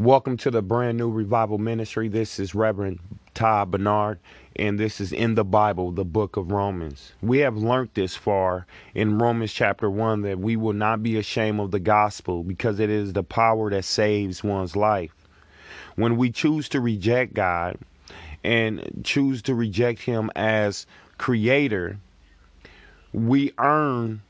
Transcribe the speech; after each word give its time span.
Welcome 0.00 0.38
to 0.38 0.50
the 0.50 0.60
brand 0.60 0.98
new 0.98 1.08
revival 1.08 1.56
ministry. 1.58 2.08
This 2.08 2.40
is 2.40 2.52
Reverend 2.52 2.98
Todd 3.32 3.70
Bernard, 3.70 4.18
and 4.56 4.76
this 4.76 5.00
is 5.00 5.12
in 5.12 5.36
the 5.36 5.44
Bible, 5.44 5.92
the 5.92 6.04
book 6.04 6.36
of 6.36 6.50
Romans. 6.50 7.12
We 7.22 7.38
have 7.38 7.56
learned 7.56 7.90
this 7.94 8.16
far 8.16 8.66
in 8.92 9.20
Romans 9.20 9.52
chapter 9.52 9.88
1 9.88 10.22
that 10.22 10.40
we 10.40 10.56
will 10.56 10.72
not 10.72 11.04
be 11.04 11.16
ashamed 11.16 11.60
of 11.60 11.70
the 11.70 11.78
gospel 11.78 12.42
because 12.42 12.80
it 12.80 12.90
is 12.90 13.12
the 13.12 13.22
power 13.22 13.70
that 13.70 13.84
saves 13.84 14.42
one's 14.42 14.74
life. 14.74 15.14
When 15.94 16.16
we 16.16 16.32
choose 16.32 16.68
to 16.70 16.80
reject 16.80 17.32
God 17.32 17.78
and 18.42 19.02
choose 19.04 19.42
to 19.42 19.54
reject 19.54 20.02
Him 20.02 20.28
as 20.34 20.88
creator, 21.18 21.98
we 23.12 23.52
earn 23.58 24.22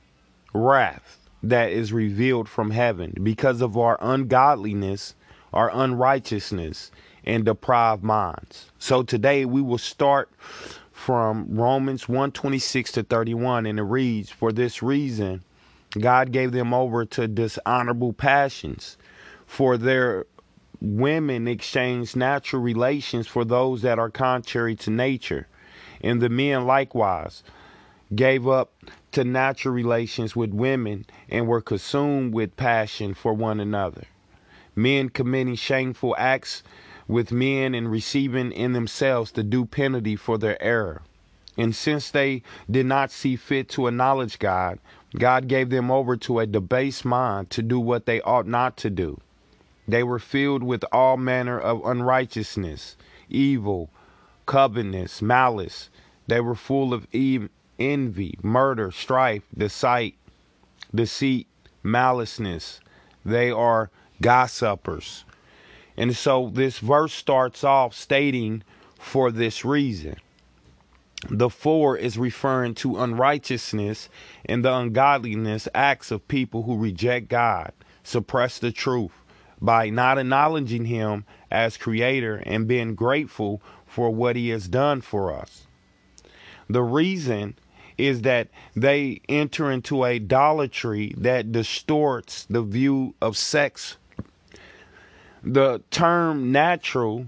wrath 0.53 1.27
that 1.43 1.71
is 1.71 1.91
revealed 1.91 2.51
from 2.51 2.71
heaven 2.71 3.15
because 3.23 3.63
of 3.63 3.79
our 3.79 3.97
ungodliness 4.03 5.15
our 5.55 5.71
unrighteousness 5.73 6.91
and 7.25 7.45
deprived 7.45 8.03
minds. 8.03 8.71
So 8.79 9.03
today 9.03 9.45
we 9.45 9.63
will 9.63 9.79
start 9.79 10.29
from 10.93 11.47
Romans 11.49 12.09
126 12.09 12.93
to 12.93 13.03
31 13.05 13.65
and 13.65 13.79
it 13.79 13.83
reads, 13.83 14.31
For 14.31 14.53
this 14.53 14.83
reason 14.83 15.43
God 15.99 16.33
gave 16.33 16.51
them 16.53 16.75
over 16.75 17.05
to 17.07 17.29
dishonorable 17.29 18.13
passions, 18.13 18.97
for 19.47 19.79
their 19.79 20.27
women 20.81 21.47
exchanged 21.47 22.17
natural 22.17 22.61
relations 22.61 23.29
for 23.29 23.45
those 23.45 23.83
that 23.83 23.99
are 23.99 24.11
contrary 24.11 24.75
to 24.75 24.91
nature, 24.91 25.47
and 26.03 26.21
the 26.21 26.29
men 26.29 26.67
likewise 26.67 27.45
gave 28.15 28.49
up 28.49 28.73
to 29.13 29.25
natural 29.25 29.73
relations 29.73 30.35
with 30.35 30.51
women 30.51 31.07
and 31.29 31.47
were 31.47 31.61
consumed 31.61 32.35
with 32.35 32.57
passion 32.57 33.15
for 33.15 33.33
one 33.33 33.61
another 33.61 34.05
men 34.77 35.09
committing 35.09 35.55
shameful 35.55 36.15
acts 36.19 36.63
with 37.07 37.33
men 37.33 37.75
and 37.75 37.91
receiving 37.91 38.53
in 38.53 38.73
themselves 38.73 39.33
the 39.33 39.43
due 39.43 39.67
penalty 39.67 40.17
for 40.17 40.39
their 40.39 40.61
error. 40.63 41.03
And 41.57 41.75
since 41.75 42.11
they 42.11 42.43
did 42.71 42.87
not 42.87 43.11
see 43.11 43.37
fit 43.37 43.69
to 43.71 43.87
acknowledge 43.87 44.39
God, 44.39 44.79
God 45.17 45.47
gave 45.47 45.71
them 45.71 45.91
over 45.91 46.17
to 46.17 46.41
a 46.41 46.47
debased 46.47 47.05
mind 47.05 47.51
to 47.51 47.63
do 47.63 47.79
what 47.79 48.07
they 48.07 48.21
ought 48.23 48.47
not 48.47 48.77
to 48.79 48.91
do. 48.91 49.21
They 49.87 50.03
were 50.03 50.19
filled 50.19 50.63
with 50.63 50.85
all 50.91 51.17
manner 51.17 51.59
of 51.59 51.85
unrighteousness, 51.85 52.97
evil, 53.29 53.91
covetousness, 54.47 55.23
malice. 55.23 55.91
They 56.27 56.41
were 56.41 56.55
full 56.55 56.93
of 56.93 57.07
envy, 57.13 58.39
murder, 58.43 58.91
strife, 58.91 59.43
deceit, 59.57 60.17
deceit, 60.93 61.47
maliceness. 61.85 62.81
They 63.25 63.51
are 63.51 63.91
gossipers. 64.21 65.25
And 65.97 66.17
so 66.17 66.51
this 66.53 66.79
verse 66.79 67.13
starts 67.13 67.63
off 67.63 67.95
stating, 67.95 68.63
for 69.05 69.31
this 69.31 69.65
reason. 69.65 70.17
The 71.31 71.51
for 71.51 71.97
is 71.97 72.19
referring 72.19 72.75
to 72.77 72.99
unrighteousness 72.99 74.09
and 74.47 74.65
the 74.65 74.75
ungodliness 74.75 75.69
acts 75.75 76.11
of 76.11 76.27
people 76.27 76.63
who 76.63 76.77
reject 76.77 77.29
God, 77.29 77.73
suppress 78.03 78.59
the 78.59 78.73
truth 78.73 79.13
by 79.61 79.91
not 79.91 80.19
acknowledging 80.19 80.87
Him 80.87 81.25
as 81.51 81.77
Creator 81.77 82.43
and 82.47 82.67
being 82.67 82.95
grateful 82.95 83.63
for 83.87 84.11
what 84.11 84.37
He 84.37 84.49
has 84.49 84.69
done 84.69 85.01
for 85.01 85.33
us. 85.33 85.67
The 86.69 86.83
reason 86.83 87.57
is 87.97 88.23
that 88.23 88.49
they 88.75 89.21
enter 89.29 89.71
into 89.71 90.03
idolatry 90.03 91.15
that 91.17 91.53
distorts 91.53 92.47
the 92.51 92.63
view 92.63 93.15
of 93.21 93.37
sex 93.37 93.99
the 95.45 95.83
term 95.91 96.51
natural 96.51 97.27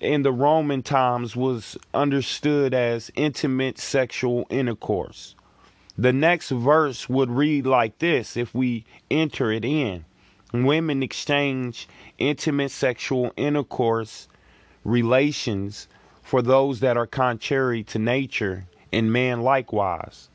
in 0.00 0.22
the 0.22 0.32
Roman 0.32 0.82
times 0.82 1.34
was 1.34 1.76
understood 1.94 2.74
as 2.74 3.10
intimate 3.14 3.78
sexual 3.78 4.46
intercourse. 4.50 5.34
The 5.96 6.12
next 6.12 6.50
verse 6.50 7.08
would 7.08 7.30
read 7.30 7.66
like 7.66 7.98
this 7.98 8.36
if 8.36 8.54
we 8.54 8.84
enter 9.10 9.50
it 9.50 9.64
in 9.64 10.04
Women 10.52 11.02
exchange 11.02 11.88
intimate 12.18 12.70
sexual 12.70 13.32
intercourse 13.38 14.28
relations 14.84 15.88
for 16.22 16.42
those 16.42 16.80
that 16.80 16.98
are 16.98 17.06
contrary 17.06 17.82
to 17.84 17.98
nature, 17.98 18.66
and 18.92 19.10
man 19.10 19.40
likewise. 19.40 20.28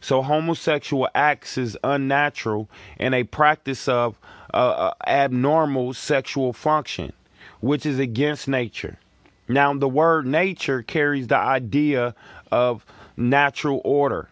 So 0.00 0.22
homosexual 0.22 1.08
acts 1.14 1.58
is 1.58 1.76
unnatural 1.84 2.68
and 2.98 3.14
a 3.14 3.24
practice 3.24 3.88
of 3.88 4.18
uh, 4.52 4.56
uh, 4.56 4.94
abnormal 5.06 5.94
sexual 5.94 6.52
function, 6.52 7.12
which 7.60 7.86
is 7.86 7.98
against 7.98 8.48
nature. 8.48 8.98
Now, 9.48 9.74
the 9.74 9.88
word 9.88 10.26
nature 10.26 10.82
carries 10.82 11.26
the 11.26 11.36
idea 11.36 12.14
of 12.50 12.84
natural 13.16 13.80
order. 13.84 14.28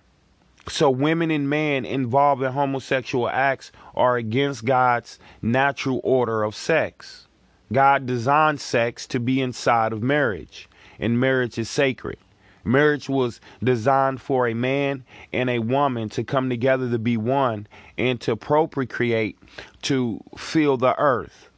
So, 0.69 0.91
women 0.91 1.31
and 1.31 1.49
men 1.49 1.84
involved 1.84 2.43
in 2.43 2.53
homosexual 2.53 3.28
acts 3.28 3.72
are 3.94 4.16
against 4.16 4.65
God's 4.65 5.19
natural 5.43 6.00
order 6.04 6.43
of 6.43 6.54
sex. 6.54 7.26
God 7.72 8.06
designed 8.06 8.60
sex 8.60 9.06
to 9.09 9.20
be 9.20 9.41
inside 9.41 9.93
of 9.93 10.03
marriage, 10.03 10.69
and 10.99 11.19
marriage 11.19 11.59
is 11.59 11.70
sacred. 11.70 12.19
Marriage 12.65 13.09
was 13.09 13.41
designed 13.62 14.21
for 14.21 14.47
a 14.47 14.54
man 14.54 15.04
and 15.32 15.48
a 15.48 15.59
woman 15.60 16.09
to 16.10 16.25
come 16.25 16.48
together 16.50 16.91
to 16.91 16.98
be 16.98 17.16
one 17.16 17.66
and 17.97 18.21
to 18.21 18.37
procreate 18.37 19.38
to 19.82 20.22
fill 20.37 20.76
the 20.76 20.99
earth. 20.99 21.49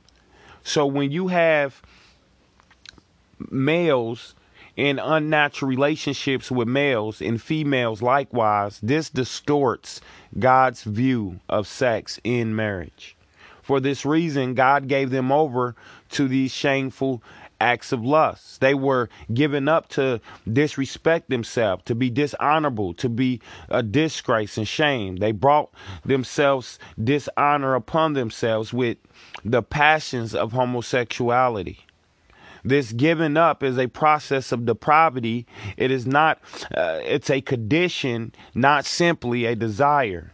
So 0.65 0.87
when 0.87 1.11
you 1.11 1.29
have 1.29 1.83
males 3.51 4.35
in 4.77 4.99
unnatural 4.99 5.69
relationships 5.69 6.51
with 6.51 6.69
males 6.69 7.21
and 7.21 7.43
females 7.43 8.01
likewise, 8.01 8.79
this 8.83 9.11
distorts 9.11 10.01
God's 10.39 10.85
view 10.85 11.41
of 11.49 11.67
sex 11.67 12.21
in 12.25 12.55
marriage. 12.55 13.17
For 13.63 13.81
this 13.81 14.05
reason, 14.05 14.55
God 14.55 14.89
gave 14.89 15.11
them 15.11 15.31
over 15.31 15.75
to 16.11 16.27
these 16.27 16.53
shameful 16.53 17.23
acts 17.63 17.93
of 17.93 18.05
lust. 18.05 18.61
They 18.61 18.75
were 18.75 19.09
given 19.33 19.69
up 19.69 19.89
to 19.91 20.21
disrespect 20.53 21.31
themselves, 21.31 21.85
to 21.85 21.95
be 21.95 22.11
dishonorable, 22.11 22.93
to 22.95 23.09
be 23.09 23.41
a 23.69 23.83
disgrace 23.83 24.59
and 24.59 24.67
shame. 24.67 25.17
They 25.17 25.33
brought 25.33 25.71
themselves 26.05 26.79
dishonor 27.03 27.75
upon 27.75 28.15
themselves 28.15 28.73
with 28.73 28.99
the 29.45 29.63
passions 29.63 30.35
of 30.35 30.53
homosexuality. 30.53 31.79
This 32.65 32.93
giving 32.93 33.37
up 33.37 33.63
is 33.63 33.79
a 33.79 33.89
process 33.89 34.53
of 34.53 34.67
depravity. 34.67 35.47
It 35.77 35.91
is 35.91 36.07
not, 36.07 36.41
uh, 36.75 37.01
it's 37.03 37.31
a 37.31 37.41
condition, 37.41 38.33
not 38.55 38.85
simply 38.85 39.47
a 39.47 39.57
desire. 39.57 40.32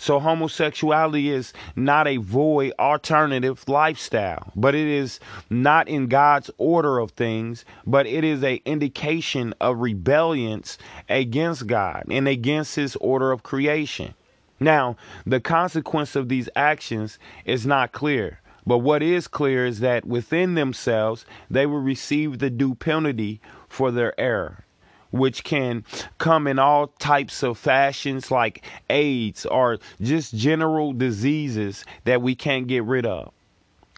So 0.00 0.18
homosexuality 0.18 1.28
is 1.28 1.52
not 1.76 2.08
a 2.08 2.16
void 2.16 2.72
alternative 2.78 3.62
lifestyle, 3.68 4.50
but 4.56 4.74
it 4.74 4.86
is 4.86 5.20
not 5.50 5.90
in 5.90 6.06
God's 6.06 6.50
order 6.56 6.98
of 6.98 7.10
things, 7.10 7.66
but 7.86 8.06
it 8.06 8.24
is 8.24 8.42
a 8.42 8.62
indication 8.64 9.52
of 9.60 9.80
rebellions 9.80 10.78
against 11.10 11.66
God 11.66 12.04
and 12.08 12.26
against 12.26 12.76
his 12.76 12.96
order 12.96 13.30
of 13.30 13.42
creation. 13.42 14.14
Now, 14.58 14.96
the 15.26 15.38
consequence 15.38 16.16
of 16.16 16.30
these 16.30 16.48
actions 16.56 17.18
is 17.44 17.66
not 17.66 17.92
clear. 17.92 18.40
But 18.66 18.78
what 18.78 19.02
is 19.02 19.28
clear 19.28 19.66
is 19.66 19.80
that 19.80 20.06
within 20.06 20.54
themselves, 20.54 21.26
they 21.50 21.66
will 21.66 21.80
receive 21.80 22.38
the 22.38 22.48
due 22.48 22.74
penalty 22.74 23.42
for 23.68 23.90
their 23.90 24.18
error 24.18 24.64
which 25.10 25.44
can 25.44 25.84
come 26.18 26.46
in 26.46 26.58
all 26.58 26.88
types 26.98 27.42
of 27.42 27.58
fashions 27.58 28.30
like 28.30 28.64
AIDS 28.88 29.46
or 29.46 29.78
just 30.00 30.34
general 30.34 30.92
diseases 30.92 31.84
that 32.04 32.22
we 32.22 32.34
can't 32.34 32.66
get 32.66 32.84
rid 32.84 33.06
of. 33.06 33.32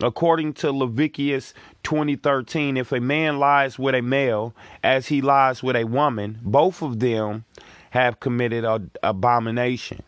According 0.01 0.55
to 0.55 0.73
Leviticus 0.73 1.55
2013, 1.83 2.77
if 2.77 2.93
a 2.93 3.01
man 3.01 3.39
lies 3.39 3.79
with 3.79 3.95
a 3.95 4.03
male 4.03 4.55
as 4.83 5.09
he 5.09 5.21
lies 5.21 5.63
with 5.63 5.77
a 5.77 5.85
woman, 5.85 6.41
both 6.43 6.83
of 6.83 6.99
them 6.99 7.45
have 7.91 8.21
committed 8.21 8.65
an 8.65 8.91
abomination. 9.03 10.03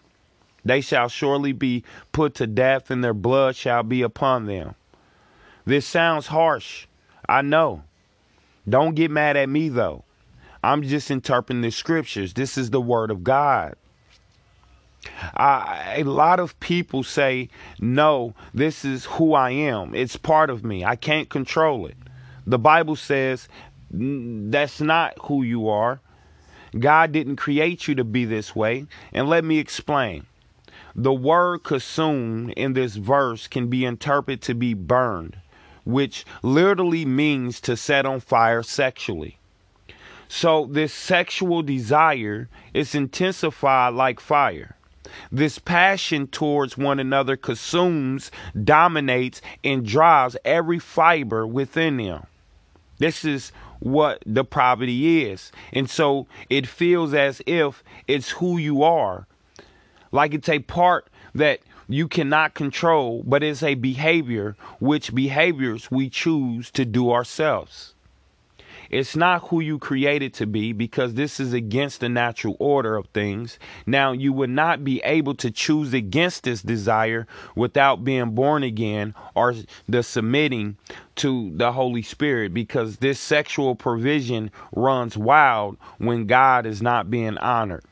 They 0.64 0.80
shall 0.80 1.08
surely 1.08 1.52
be 1.52 1.84
put 2.12 2.34
to 2.36 2.46
death, 2.46 2.90
and 2.90 3.04
their 3.04 3.14
blood 3.14 3.54
shall 3.54 3.82
be 3.82 4.00
upon 4.00 4.46
them. 4.46 4.74
This 5.66 5.86
sounds 5.86 6.28
harsh, 6.28 6.86
I 7.28 7.42
know. 7.42 7.82
Don't 8.68 8.94
get 8.94 9.10
mad 9.10 9.36
at 9.36 9.48
me 9.48 9.68
though. 9.68 10.04
I'm 10.64 10.82
just 10.82 11.10
interpreting 11.10 11.62
the 11.62 11.70
scriptures. 11.70 12.34
This 12.34 12.56
is 12.56 12.70
the 12.70 12.80
word 12.80 13.10
of 13.10 13.22
God. 13.22 13.76
I, 15.34 15.96
a 15.98 16.04
lot 16.04 16.40
of 16.40 16.58
people 16.60 17.02
say, 17.02 17.50
no, 17.78 18.34
this 18.54 18.84
is 18.84 19.04
who 19.04 19.34
I 19.34 19.50
am. 19.50 19.94
It's 19.94 20.16
part 20.16 20.48
of 20.48 20.64
me. 20.64 20.84
I 20.84 20.96
can't 20.96 21.28
control 21.28 21.86
it. 21.86 21.96
The 22.46 22.58
Bible 22.58 22.96
says 22.96 23.48
that's 23.90 24.80
not 24.80 25.14
who 25.22 25.42
you 25.42 25.68
are. 25.68 26.00
God 26.78 27.12
didn't 27.12 27.36
create 27.36 27.86
you 27.86 27.94
to 27.96 28.04
be 28.04 28.24
this 28.24 28.56
way. 28.56 28.86
And 29.12 29.28
let 29.28 29.44
me 29.44 29.58
explain. 29.58 30.26
The 30.96 31.12
word 31.12 31.64
consume 31.64 32.50
in 32.50 32.72
this 32.72 32.96
verse 32.96 33.46
can 33.46 33.68
be 33.68 33.84
interpreted 33.84 34.42
to 34.42 34.54
be 34.54 34.74
burned, 34.74 35.36
which 35.84 36.24
literally 36.42 37.04
means 37.04 37.60
to 37.62 37.76
set 37.76 38.06
on 38.06 38.20
fire 38.20 38.62
sexually. 38.62 39.38
So, 40.36 40.66
this 40.68 40.92
sexual 40.92 41.62
desire 41.62 42.48
is 42.74 42.96
intensified 42.96 43.94
like 43.94 44.18
fire. 44.18 44.74
This 45.30 45.60
passion 45.60 46.26
towards 46.26 46.76
one 46.76 46.98
another 46.98 47.36
consumes, 47.36 48.32
dominates, 48.64 49.40
and 49.62 49.86
drives 49.86 50.36
every 50.44 50.80
fiber 50.80 51.46
within 51.46 51.98
them. 51.98 52.26
This 52.98 53.24
is 53.24 53.52
what 53.78 54.24
the 54.26 54.42
depravity 54.42 55.24
is. 55.24 55.52
And 55.72 55.88
so 55.88 56.26
it 56.50 56.66
feels 56.66 57.14
as 57.14 57.40
if 57.46 57.84
it's 58.08 58.30
who 58.30 58.58
you 58.58 58.82
are. 58.82 59.28
Like 60.10 60.34
it's 60.34 60.48
a 60.48 60.58
part 60.58 61.06
that 61.36 61.60
you 61.86 62.08
cannot 62.08 62.54
control, 62.54 63.22
but 63.24 63.44
it's 63.44 63.62
a 63.62 63.74
behavior 63.76 64.56
which 64.80 65.14
behaviors 65.14 65.92
we 65.92 66.10
choose 66.10 66.72
to 66.72 66.84
do 66.84 67.12
ourselves. 67.12 67.93
It's 68.90 69.16
not 69.16 69.48
who 69.48 69.60
you 69.60 69.78
created 69.78 70.34
to 70.34 70.46
be 70.46 70.72
because 70.72 71.14
this 71.14 71.40
is 71.40 71.52
against 71.52 72.00
the 72.00 72.08
natural 72.08 72.56
order 72.58 72.96
of 72.96 73.06
things. 73.08 73.58
Now, 73.86 74.12
you 74.12 74.32
would 74.32 74.50
not 74.50 74.84
be 74.84 75.00
able 75.04 75.34
to 75.36 75.50
choose 75.50 75.94
against 75.94 76.44
this 76.44 76.62
desire 76.62 77.26
without 77.54 78.04
being 78.04 78.30
born 78.30 78.62
again 78.62 79.14
or 79.34 79.54
the 79.88 80.02
submitting 80.02 80.76
to 81.16 81.52
the 81.56 81.72
Holy 81.72 82.02
Spirit 82.02 82.52
because 82.52 82.98
this 82.98 83.20
sexual 83.20 83.74
provision 83.74 84.50
runs 84.74 85.16
wild 85.16 85.76
when 85.98 86.26
God 86.26 86.66
is 86.66 86.82
not 86.82 87.10
being 87.10 87.38
honored. 87.38 87.84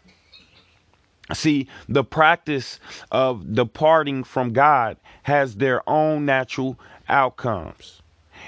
See, 1.33 1.69
the 1.88 2.05
practice 2.05 2.79
of 3.11 3.55
departing 3.55 4.25
from 4.25 4.53
God 4.53 4.99
has 5.23 5.56
their 5.56 5.88
own 5.88 6.27
natural 6.27 6.79
outcomes 7.09 8.01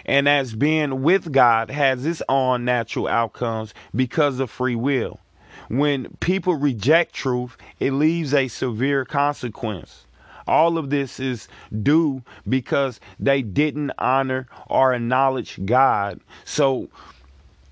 and 0.05 0.29
as 0.29 0.55
being 0.55 1.03
with 1.03 1.33
God 1.33 1.71
has 1.71 2.05
its 2.05 2.23
own 2.29 2.65
natural 2.65 3.09
outcomes 3.09 3.75
because 3.95 4.41
of 4.41 4.51
free 4.51 4.75
will. 4.77 5.21
When 5.69 6.17
people 6.21 6.55
reject 6.55 7.15
truth, 7.15 7.57
it 7.81 7.93
leaves 7.93 8.35
a 8.35 8.49
severe 8.49 9.05
consequence. 9.05 10.07
All 10.47 10.77
of 10.77 10.91
this 10.91 11.19
is 11.19 11.49
due 11.83 12.23
because 12.47 13.01
they 13.19 13.41
didn't 13.41 13.93
honor 13.99 14.47
or 14.69 14.93
acknowledge 14.93 15.59
God. 15.65 16.21
So 16.45 16.89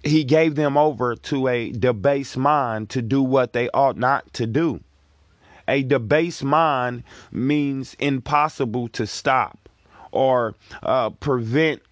he 0.02 0.24
gave 0.24 0.54
them 0.54 0.76
over 0.76 1.14
to 1.14 1.48
a 1.48 1.70
debased 1.70 2.36
mind 2.36 2.88
to 2.90 3.02
do 3.02 3.22
what 3.22 3.52
they 3.52 3.68
ought 3.70 3.96
not 3.96 4.32
to 4.34 4.46
do. 4.46 4.80
A 5.68 5.82
debased 5.82 6.42
mind 6.42 7.04
means 7.30 7.94
impossible 8.00 8.88
to 8.88 9.06
stop 9.06 9.68
or 10.10 10.54
uh, 10.82 11.10
prevent 11.10 11.82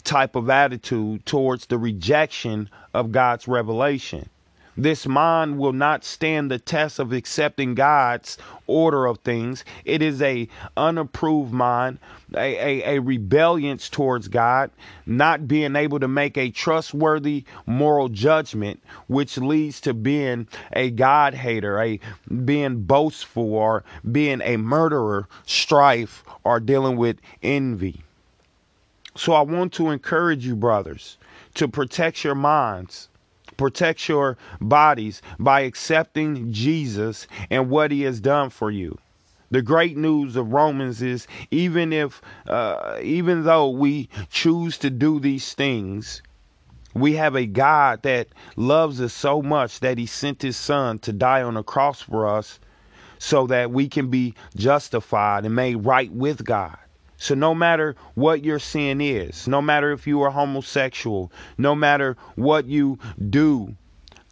type 0.00 0.36
of 0.36 0.50
attitude 0.50 1.24
towards 1.26 1.66
the 1.66 1.78
rejection 1.78 2.68
of 2.94 3.12
God's 3.12 3.46
revelation. 3.46 4.28
This 4.76 5.06
mind 5.06 5.58
will 5.58 5.74
not 5.74 6.04
stand 6.04 6.50
the 6.50 6.58
test 6.58 6.98
of 6.98 7.12
accepting 7.12 7.74
God's 7.74 8.38
order 8.66 9.04
of 9.04 9.18
things. 9.18 9.64
It 9.84 10.00
is 10.00 10.22
a 10.22 10.48
unapproved 10.76 11.52
mind, 11.52 11.98
a, 12.34 12.38
a, 12.38 12.96
a 12.96 12.98
rebelliance 13.00 13.90
towards 13.90 14.28
God, 14.28 14.70
not 15.04 15.46
being 15.48 15.76
able 15.76 16.00
to 16.00 16.08
make 16.08 16.38
a 16.38 16.50
trustworthy 16.50 17.44
moral 17.66 18.08
judgment, 18.08 18.80
which 19.06 19.36
leads 19.36 19.82
to 19.82 19.92
being 19.92 20.46
a 20.72 20.90
God 20.90 21.34
hater, 21.34 21.78
a 21.78 22.00
being 22.44 22.82
boastful, 22.84 23.52
or 23.52 23.84
being 24.10 24.40
a 24.42 24.56
murderer, 24.56 25.28
strife, 25.44 26.24
or 26.42 26.58
dealing 26.58 26.96
with 26.96 27.18
envy. 27.42 28.02
So 29.20 29.34
I 29.34 29.42
want 29.42 29.74
to 29.74 29.90
encourage 29.90 30.46
you, 30.46 30.56
brothers, 30.56 31.18
to 31.52 31.68
protect 31.68 32.24
your 32.24 32.34
minds, 32.34 33.10
protect 33.58 34.08
your 34.08 34.38
bodies 34.62 35.20
by 35.38 35.60
accepting 35.60 36.50
Jesus 36.54 37.26
and 37.50 37.68
what 37.68 37.90
he 37.90 38.00
has 38.04 38.18
done 38.18 38.48
for 38.48 38.70
you. 38.70 38.96
The 39.50 39.60
great 39.60 39.98
news 39.98 40.36
of 40.36 40.54
Romans 40.54 41.02
is 41.02 41.26
even 41.50 41.92
if, 41.92 42.22
uh, 42.48 42.96
even 43.02 43.44
though 43.44 43.68
we 43.68 44.08
choose 44.30 44.78
to 44.78 44.88
do 44.88 45.20
these 45.20 45.52
things, 45.52 46.22
we 46.94 47.12
have 47.16 47.36
a 47.36 47.44
God 47.44 48.02
that 48.04 48.28
loves 48.56 49.02
us 49.02 49.12
so 49.12 49.42
much 49.42 49.80
that 49.80 49.98
he 49.98 50.06
sent 50.06 50.40
his 50.40 50.56
son 50.56 50.98
to 51.00 51.12
die 51.12 51.42
on 51.42 51.52
the 51.52 51.62
cross 51.62 52.00
for 52.00 52.26
us 52.26 52.58
so 53.18 53.46
that 53.48 53.70
we 53.70 53.86
can 53.86 54.08
be 54.08 54.32
justified 54.56 55.44
and 55.44 55.54
made 55.54 55.84
right 55.84 56.10
with 56.10 56.42
God. 56.42 56.78
So, 57.20 57.34
no 57.34 57.54
matter 57.54 57.96
what 58.14 58.42
your 58.42 58.58
sin 58.58 59.02
is, 59.02 59.46
no 59.46 59.60
matter 59.60 59.92
if 59.92 60.06
you 60.06 60.22
are 60.22 60.30
homosexual, 60.30 61.30
no 61.58 61.74
matter 61.74 62.16
what 62.34 62.64
you 62.64 62.98
do 63.28 63.76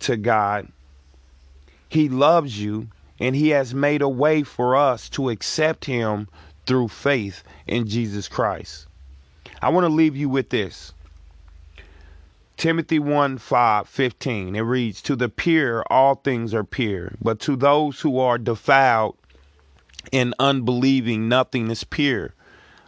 to 0.01 0.17
God, 0.17 0.69
He 1.91 2.09
loves 2.09 2.59
you 2.59 2.89
and 3.21 3.37
He 3.37 3.51
has 3.51 3.75
made 3.75 4.01
a 4.01 4.09
way 4.09 4.43
for 4.43 4.75
us 4.75 5.11
to 5.11 5.29
accept 5.29 5.85
Him 5.85 6.29
through 6.65 6.89
faith 6.89 7.45
in 7.67 7.87
Jesus 7.87 8.27
Christ. 8.27 8.87
I 9.61 9.69
want 9.69 9.85
to 9.85 9.93
leave 9.93 10.17
you 10.17 10.31
with 10.31 10.49
this. 10.49 10.95
Timothy 12.57 12.99
1 12.99 13.37
5 13.37 13.87
15. 13.87 14.57
It 14.57 14.61
reads, 14.61 15.03
To 15.03 15.15
the 15.15 15.29
pure, 15.29 15.85
all 15.91 16.15
things 16.15 16.55
are 16.55 16.65
pure, 16.65 17.13
but 17.21 17.39
to 17.41 17.55
those 17.55 18.01
who 18.01 18.19
are 18.19 18.39
defiled 18.39 19.19
and 20.11 20.35
unbelieving, 20.39 21.29
nothing 21.29 21.71
is 21.71 21.85
pure 21.85 22.33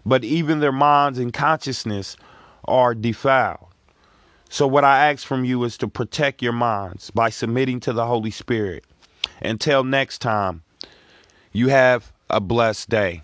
but 0.04 0.24
even 0.24 0.60
their 0.60 0.72
minds 0.72 1.18
and 1.18 1.32
consciousness 1.32 2.16
are 2.64 2.94
defiled. 2.94 3.66
So, 4.48 4.66
what 4.66 4.84
I 4.84 5.10
ask 5.10 5.26
from 5.26 5.44
you 5.44 5.62
is 5.64 5.78
to 5.78 5.88
protect 5.88 6.42
your 6.42 6.52
minds 6.52 7.10
by 7.10 7.30
submitting 7.30 7.78
to 7.80 7.92
the 7.92 8.06
Holy 8.06 8.32
Spirit. 8.32 8.84
Until 9.40 9.84
next 9.84 10.18
time, 10.18 10.62
you 11.52 11.68
have 11.68 12.12
a 12.28 12.40
blessed 12.40 12.88
day. 12.88 13.22